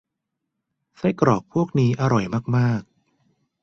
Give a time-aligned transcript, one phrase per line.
[0.97, 2.93] ไส้กรอกพวกนี้อร่อยมาก ๆ